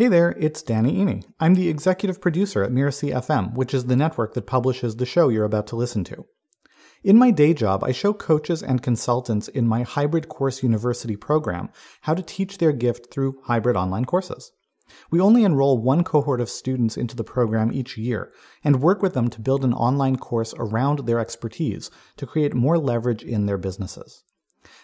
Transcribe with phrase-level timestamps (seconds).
[0.00, 1.24] Hey there, it's Danny Iny.
[1.40, 5.28] I'm the executive producer at Mirasee FM, which is the network that publishes the show
[5.28, 6.24] you're about to listen to.
[7.04, 11.68] In my day job, I show coaches and consultants in my Hybrid Course University program
[12.00, 14.52] how to teach their gift through hybrid online courses.
[15.10, 18.32] We only enroll one cohort of students into the program each year
[18.64, 22.78] and work with them to build an online course around their expertise to create more
[22.78, 24.24] leverage in their businesses.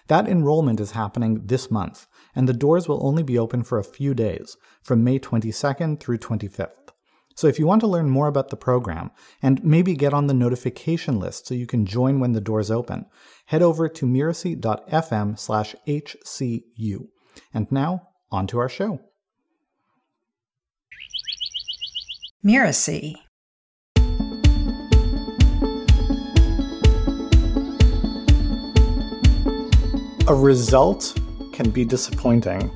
[0.09, 3.85] That enrollment is happening this month, and the doors will only be open for a
[3.85, 6.87] few days, from May 22nd through 25th.
[7.37, 9.11] So if you want to learn more about the program
[9.43, 13.07] and maybe get on the notification list so you can join when the doors open,
[13.45, 17.09] head over to mirasee.fm slash HCU.
[17.53, 19.01] And now, on to our show.
[22.43, 23.17] Mirasee.
[30.29, 31.17] A result
[31.53, 32.69] can be disappointing.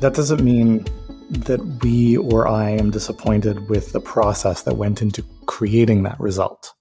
[0.00, 0.84] That doesn't mean
[1.30, 6.74] that we or I am disappointed with the process that went into creating that result.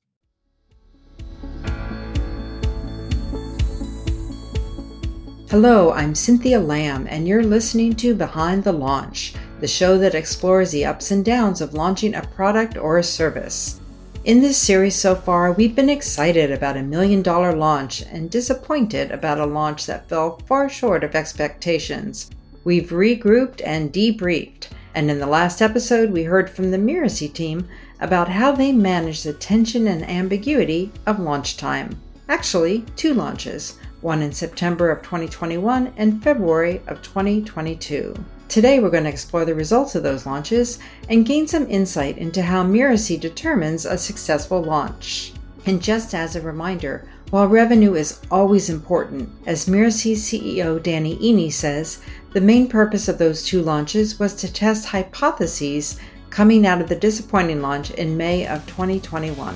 [5.50, 10.72] Hello, I'm Cynthia Lamb, and you're listening to Behind the Launch, the show that explores
[10.72, 13.79] the ups and downs of launching a product or a service.
[14.26, 19.12] In this series so far, we've been excited about a million dollar launch and disappointed
[19.12, 22.30] about a launch that fell far short of expectations.
[22.66, 27.70] We've regrouped and debriefed, and in the last episode, we heard from the Mirasee team
[28.02, 31.98] about how they manage the tension and ambiguity of launch time.
[32.28, 38.14] Actually, two launches, one in September of 2021 and February of 2022.
[38.50, 42.42] Today, we're going to explore the results of those launches and gain some insight into
[42.42, 45.34] how Mirasee determines a successful launch.
[45.68, 51.54] And just as a reminder, while revenue is always important, as Mirasee CEO Danny Iny
[51.54, 52.02] says,
[52.34, 56.00] the main purpose of those two launches was to test hypotheses
[56.32, 59.56] coming out of the disappointing launch in May of 2021.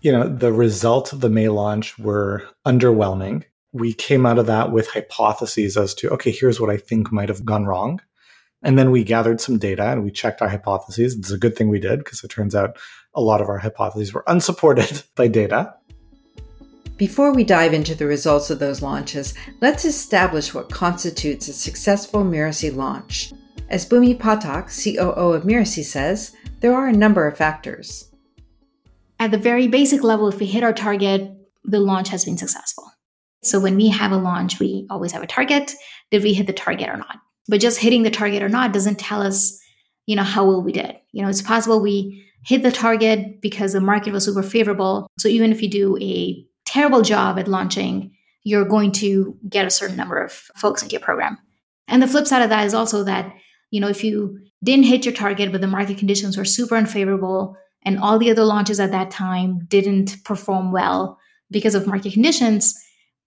[0.00, 3.44] You know, the results of the May launch were underwhelming.
[3.74, 7.28] We came out of that with hypotheses as to, okay, here's what I think might
[7.28, 8.00] have gone wrong.
[8.62, 11.14] And then we gathered some data and we checked our hypotheses.
[11.18, 12.78] It's a good thing we did because it turns out
[13.14, 15.74] a lot of our hypotheses were unsupported by data.
[16.96, 22.22] Before we dive into the results of those launches, let's establish what constitutes a successful
[22.22, 23.32] Mirasee launch.
[23.68, 28.10] As Bhumi Pathak, COO of Mirasee, says, there are a number of factors.
[29.18, 31.30] At the very basic level, if we hit our target,
[31.64, 32.93] the launch has been successful.
[33.46, 35.72] So when we have a launch, we always have a target.
[36.10, 37.18] Did we hit the target or not?
[37.48, 39.60] But just hitting the target or not doesn't tell us,
[40.06, 40.96] you know, how well we did.
[41.12, 45.06] You know, it's possible we hit the target because the market was super favorable.
[45.18, 49.70] So even if you do a terrible job at launching, you're going to get a
[49.70, 51.38] certain number of folks into your program.
[51.88, 53.34] And the flip side of that is also that,
[53.70, 57.56] you know, if you didn't hit your target, but the market conditions were super unfavorable
[57.84, 61.18] and all the other launches at that time didn't perform well
[61.50, 62.74] because of market conditions,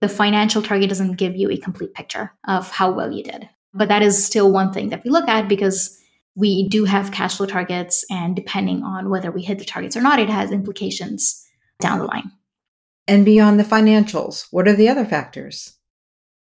[0.02, 3.50] the financial target doesn't give you a complete picture of how well you did.
[3.74, 6.00] But that is still one thing that we look at because
[6.36, 8.06] we do have cash flow targets.
[8.10, 11.44] And depending on whether we hit the targets or not, it has implications
[11.80, 12.32] down the line.
[13.08, 15.74] And beyond the financials, what are the other factors?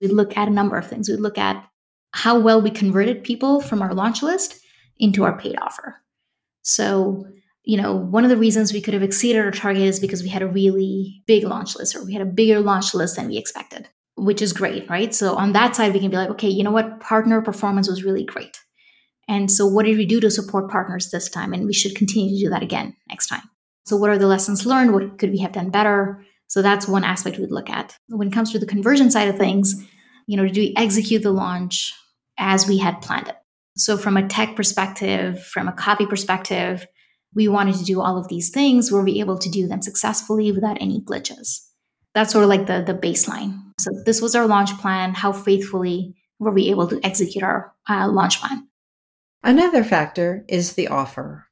[0.02, 1.10] We look at a number of things.
[1.10, 1.64] We look at
[2.12, 4.60] how well we converted people from our launch list
[4.98, 6.02] into our paid offer.
[6.64, 7.28] So,
[7.68, 10.30] you know, one of the reasons we could have exceeded our target is because we
[10.30, 13.38] had a really big launch list or we had a bigger launch list than we
[13.38, 15.14] expected, which is great, right?
[15.14, 17.02] So, on that side, we can be like, okay, you know what?
[17.02, 18.58] Partner performance was really great.
[19.28, 21.52] And so, what did we do to support partners this time?
[21.52, 23.44] And we should continue to do that again next time.
[23.86, 24.94] So, what are the lessons learned?
[24.94, 26.24] What could we have done better?
[26.48, 27.98] So, that's one aspect we'd look at.
[28.08, 29.76] When it comes to the conversion side of things,
[30.26, 31.94] you know, did we execute the launch
[32.38, 33.36] as we had planned it?
[33.76, 36.88] So, from a tech perspective, from a copy perspective,
[37.34, 38.92] we wanted to do all of these things.
[38.92, 41.66] Were we able to do them successfully without any glitches?
[42.14, 43.60] That's sort of like the, the baseline.
[43.80, 45.14] So, this was our launch plan.
[45.14, 48.68] How faithfully were we able to execute our uh, launch plan?
[49.44, 51.48] Another factor is the offer.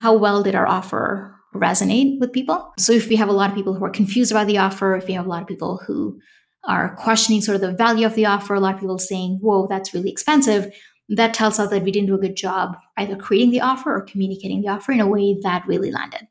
[0.00, 2.72] How well did our offer resonate with people?
[2.78, 5.06] So, if we have a lot of people who are confused about the offer, if
[5.06, 6.18] we have a lot of people who
[6.64, 9.66] are questioning sort of the value of the offer, a lot of people saying, whoa,
[9.66, 10.72] that's really expensive,
[11.10, 14.02] that tells us that we didn't do a good job either creating the offer or
[14.02, 16.26] communicating the offer in a way that really landed.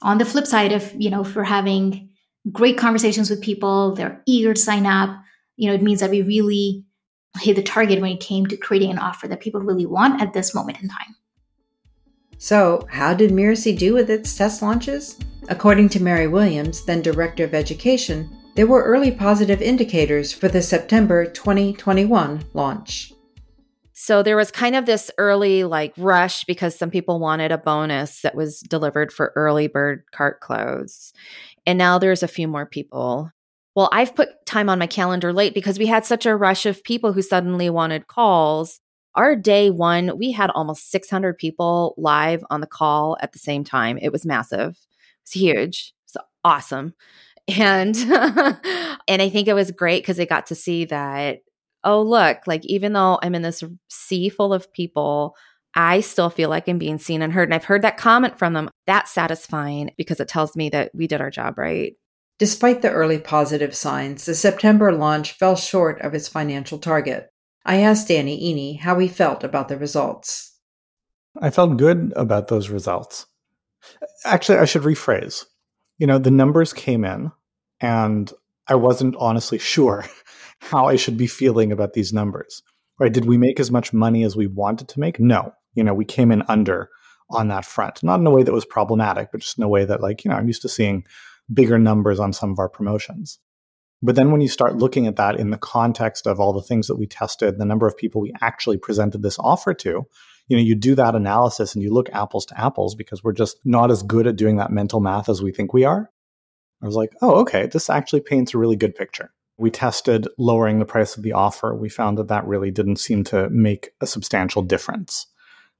[0.00, 2.08] On the flip side, if you know, if we're having
[2.50, 5.10] great conversations with people, they're eager to sign up,
[5.56, 6.84] you know, it means that we really
[7.40, 10.32] hit the target when it came to creating an offer that people really want at
[10.32, 11.14] this moment in time.
[12.38, 15.18] So, how did Mirasee do with its test launches?
[15.48, 20.62] According to Mary Williams, then Director of Education, there were early positive indicators for the
[20.62, 23.12] September 2021 launch.
[24.04, 28.22] So there was kind of this early like rush because some people wanted a bonus
[28.22, 31.12] that was delivered for early bird cart close.
[31.66, 33.30] And now there's a few more people.
[33.76, 36.82] Well, I've put time on my calendar late because we had such a rush of
[36.82, 38.80] people who suddenly wanted calls.
[39.14, 43.62] Our day one, we had almost 600 people live on the call at the same
[43.62, 43.98] time.
[43.98, 44.76] It was massive.
[45.22, 45.94] It's huge.
[46.06, 46.94] It's awesome.
[47.48, 47.96] And
[49.08, 51.40] and I think it was great because they got to see that
[51.84, 55.34] oh, look, like even though I'm in this sea full of people,
[55.74, 57.48] I still feel like I'm being seen and heard.
[57.48, 58.68] And I've heard that comment from them.
[58.86, 61.94] That's satisfying because it tells me that we did our job right.
[62.38, 67.30] Despite the early positive signs, the September launch fell short of its financial target.
[67.64, 70.58] I asked Danny Iny how he felt about the results.
[71.40, 73.26] I felt good about those results.
[74.24, 75.44] Actually, I should rephrase.
[75.98, 77.30] You know, the numbers came in,
[77.80, 78.32] and
[78.68, 80.04] I wasn't honestly sure
[80.60, 82.62] how I should be feeling about these numbers.
[82.98, 83.12] Right?
[83.12, 85.18] Did we make as much money as we wanted to make?
[85.18, 85.52] No.
[85.74, 86.90] You know, we came in under
[87.30, 88.02] on that front.
[88.02, 90.30] Not in a way that was problematic, but just in a way that, like, you
[90.30, 91.04] know, I'm used to seeing
[91.52, 93.38] bigger numbers on some of our promotions.
[94.02, 96.88] But then when you start looking at that in the context of all the things
[96.88, 100.06] that we tested, the number of people we actually presented this offer to,
[100.48, 103.58] you know, you do that analysis and you look apples to apples because we're just
[103.64, 106.10] not as good at doing that mental math as we think we are.
[106.82, 109.30] I was like, oh, okay, this actually paints a really good picture.
[109.56, 111.74] We tested lowering the price of the offer.
[111.74, 115.26] We found that that really didn't seem to make a substantial difference.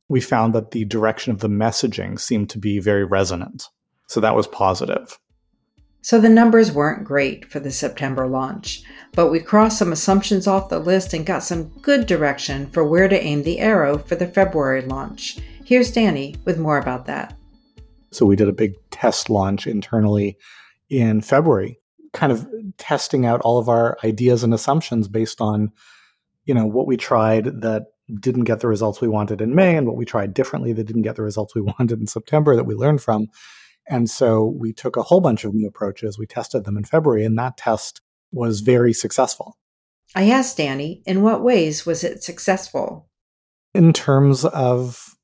[0.08, 3.68] We found that the direction of the messaging seemed to be very resonant.
[4.06, 5.18] So that was positive.
[6.02, 8.82] So the numbers weren't great for the September launch,
[9.12, 13.08] but we crossed some assumptions off the list and got some good direction for where
[13.08, 15.38] to aim the arrow for the February launch.
[15.64, 17.36] Here's Danny with more about that.
[18.10, 20.36] So we did a big test launch internally
[20.92, 21.78] in February
[22.12, 22.46] kind of
[22.76, 25.72] testing out all of our ideas and assumptions based on
[26.44, 27.84] you know what we tried that
[28.20, 31.02] didn't get the results we wanted in May and what we tried differently that didn't
[31.02, 33.28] get the results we wanted in September that we learned from.
[33.88, 36.18] And so we took a whole bunch of new approaches.
[36.18, 38.00] We tested them in February, and that test
[38.30, 39.58] was very successful.
[40.14, 43.08] I asked Danny, in what ways was it successful?
[43.74, 45.16] In terms of,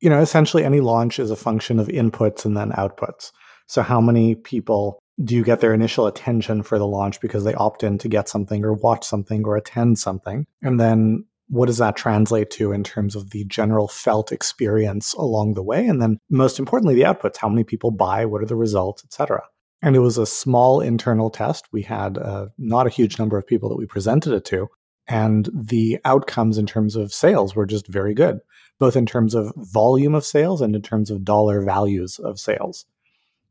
[0.00, 3.30] you know, essentially any launch is a function of inputs and then outputs.
[3.66, 7.54] So, how many people do you get their initial attention for the launch because they
[7.54, 10.46] opt in to get something or watch something or attend something?
[10.62, 15.54] And then what does that translate to in terms of the general felt experience along
[15.54, 15.86] the way?
[15.86, 19.42] And then most importantly, the outputs, how many people buy, what are the results, etc.
[19.82, 21.66] And it was a small internal test.
[21.72, 24.68] We had uh, not a huge number of people that we presented it to.
[25.08, 28.40] And the outcomes in terms of sales were just very good,
[28.80, 32.86] both in terms of volume of sales and in terms of dollar values of sales.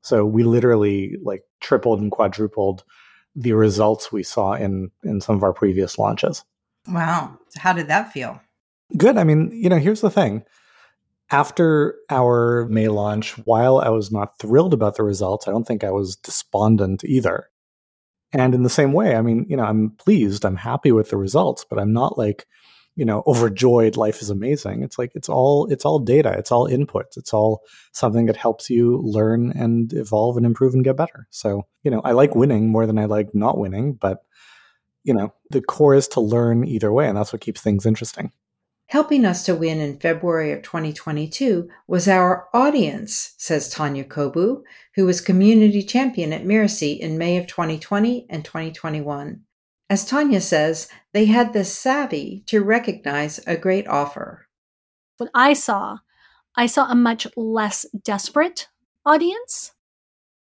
[0.05, 2.83] So we literally like tripled and quadrupled
[3.35, 6.45] the results we saw in in some of our previous launches.
[6.87, 7.39] Wow.
[7.57, 8.39] How did that feel?
[8.95, 9.17] Good.
[9.17, 10.43] I mean, you know, here's the thing.
[11.31, 15.83] After our May launch, while I was not thrilled about the results, I don't think
[15.83, 17.49] I was despondent either.
[18.31, 21.17] And in the same way, I mean, you know, I'm pleased, I'm happy with the
[21.17, 22.45] results, but I'm not like,
[22.95, 24.83] you know overjoyed life is amazing.
[24.83, 27.61] It's like it's all it's all data it's all inputs it's all
[27.91, 31.27] something that helps you learn and evolve and improve and get better.
[31.29, 34.23] So you know i like winning more than i like not winning but
[35.03, 38.31] you know the core is to learn either way and that's what keeps things interesting.
[38.87, 44.61] Helping us to win in February of 2022 was our audience, says Tanya Kobu,
[44.93, 49.41] who was community champion at Mirasee in May of 2020 and 2021.
[49.89, 54.47] As Tanya says, they had the savvy to recognize a great offer.
[55.17, 55.97] What I saw,
[56.55, 58.67] I saw a much less desperate
[59.05, 59.73] audience.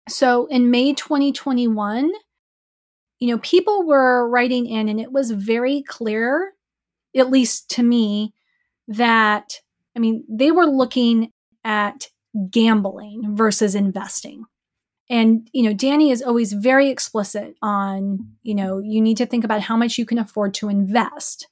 [0.08, 2.10] So in May 2021,
[3.20, 6.54] you know, people were writing in, and it was very clear,
[7.14, 8.34] at least to me,
[8.88, 9.60] that,
[9.94, 11.30] I mean, they were looking
[11.62, 12.08] at
[12.50, 14.44] gambling versus investing
[15.10, 19.44] and you know danny is always very explicit on you know you need to think
[19.44, 21.48] about how much you can afford to invest.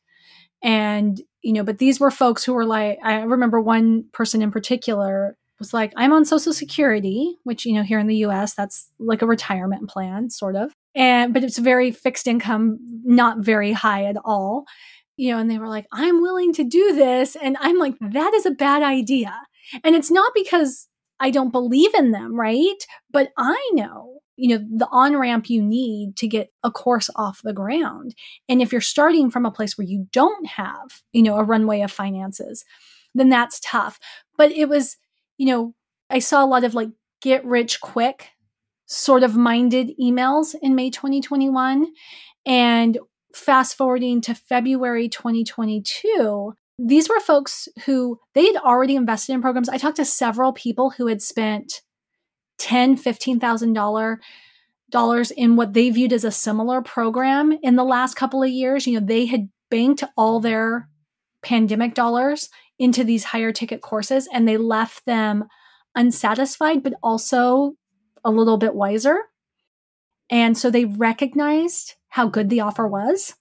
[0.62, 4.50] And you know but these were folks who were like i remember one person in
[4.50, 8.90] particular was like i'm on social security which you know here in the us that's
[8.98, 10.72] like a retirement plan sort of.
[10.94, 14.64] And but it's very fixed income not very high at all.
[15.16, 17.36] You know and they were like i'm willing to do this.
[17.36, 19.34] And i'm like that is a bad idea.
[19.84, 20.88] And it's not because
[21.20, 22.86] I don't believe in them, right?
[23.10, 27.40] But I know, you know, the on ramp you need to get a course off
[27.42, 28.14] the ground.
[28.48, 31.80] And if you're starting from a place where you don't have, you know, a runway
[31.80, 32.64] of finances,
[33.14, 33.98] then that's tough.
[34.36, 34.96] But it was,
[35.38, 35.74] you know,
[36.10, 38.30] I saw a lot of like get rich quick
[38.86, 41.92] sort of minded emails in May 2021.
[42.46, 42.98] And
[43.34, 49.68] fast forwarding to February 2022, these were folks who they had already invested in programs.
[49.68, 51.82] I talked to several people who had spent
[52.58, 54.20] ten, fifteen thousand dollar
[54.90, 58.86] dollars in what they viewed as a similar program in the last couple of years.
[58.86, 60.88] You know, they had banked all their
[61.42, 65.44] pandemic dollars into these higher ticket courses and they left them
[65.94, 67.74] unsatisfied, but also
[68.24, 69.18] a little bit wiser.
[70.30, 73.34] And so they recognized how good the offer was,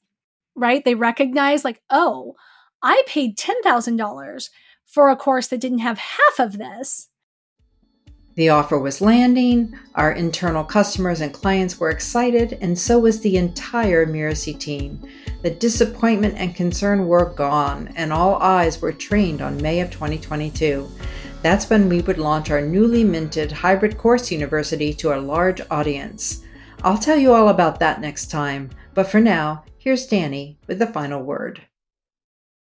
[0.56, 0.84] right?
[0.84, 2.36] They recognized, like, oh,
[2.82, 4.50] I paid $10,000
[4.86, 7.10] for a course that didn't have half of this.
[8.36, 13.36] The offer was landing, our internal customers and clients were excited, and so was the
[13.36, 15.02] entire Mirasee team.
[15.42, 20.88] The disappointment and concern were gone, and all eyes were trained on May of 2022.
[21.42, 26.44] That's when we would launch our newly minted hybrid course university to a large audience.
[26.84, 30.86] I'll tell you all about that next time, but for now, here's Danny with the
[30.86, 31.64] final word.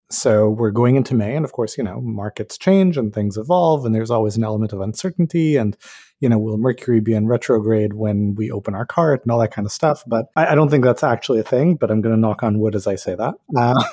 [0.10, 3.86] So we're going into May, and of course, you know, markets change and things evolve,
[3.86, 5.58] and there's always an element of uncertainty.
[5.58, 5.76] And,
[6.22, 9.52] you know, will Mercury be in retrograde when we open our cart and all that
[9.52, 10.04] kind of stuff?
[10.08, 12.60] But I, I don't think that's actually a thing, but I'm going to knock on
[12.60, 13.34] wood as I say that.
[13.56, 13.84] Uh,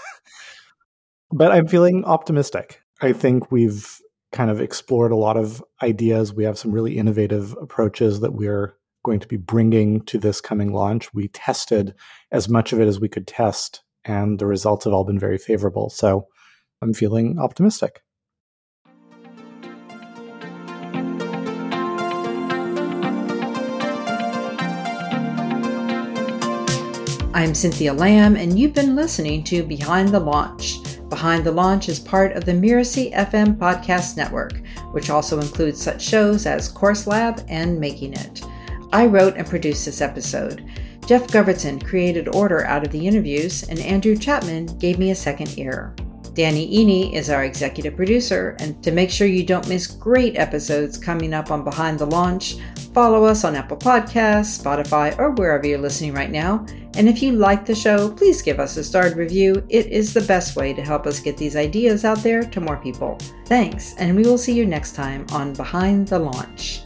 [1.33, 2.81] but I'm feeling optimistic.
[3.01, 3.99] I think we've
[4.31, 6.33] kind of explored a lot of ideas.
[6.33, 10.73] We have some really innovative approaches that we're going to be bringing to this coming
[10.73, 11.15] launch.
[11.15, 11.95] We tested
[12.33, 15.39] as much of it as we could test and the results have all been very
[15.39, 15.91] favorable.
[15.91, 16.29] So
[16.83, 18.03] I'm feeling optimistic.
[27.35, 30.79] I'm Cynthia Lamb, and you've been listening to Behind the Launch.
[31.09, 36.01] Behind the Launch is part of the Mirasee FM podcast network, which also includes such
[36.01, 38.43] shows as Course Lab and Making It.
[38.93, 40.65] I wrote and produced this episode.
[41.07, 45.59] Geoff Govertson created order out of the interviews, and Andrew Chapman gave me a second
[45.59, 45.95] ear.
[46.33, 50.97] Danny Iny is our executive producer, and to make sure you don't miss great episodes
[50.97, 52.57] coming up on Behind the Launch,
[52.95, 56.65] follow us on Apple Podcasts, Spotify, or wherever you're listening right now.
[56.97, 59.63] And if you like the show, please give us a starred review.
[59.69, 62.79] It is the best way to help us get these ideas out there to more
[62.79, 63.19] people.
[63.45, 66.83] Thanks, and we will see you next time on Behind the Launch.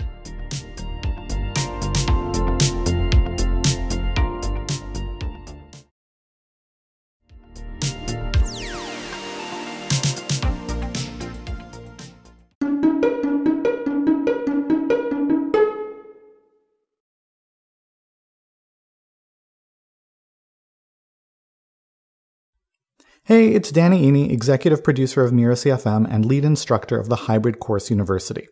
[23.29, 27.61] Hey, it's Danny Iny, executive producer of Mirasee FM and lead instructor of the Hybrid
[27.61, 28.49] Course University.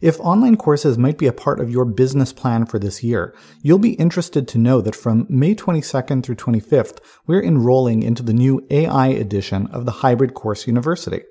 [0.00, 3.32] If online courses might be a part of your business plan for this year,
[3.62, 6.98] you'll be interested to know that from May 22nd through 25th,
[7.28, 11.22] we're enrolling into the new AI edition of the Hybrid Course University.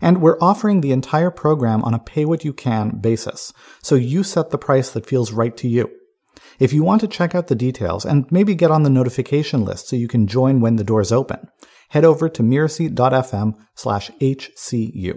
[0.00, 3.52] And we're offering the entire program on a pay what you can basis,
[3.82, 5.88] so you set the price that feels right to you.
[6.58, 9.86] If you want to check out the details and maybe get on the notification list
[9.86, 11.48] so you can join when the doors open,
[11.88, 15.16] head over to mirasee.fm slash HCU.